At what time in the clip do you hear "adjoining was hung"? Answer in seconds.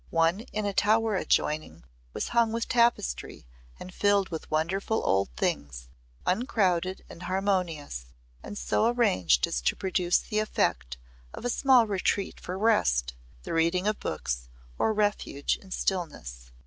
1.15-2.51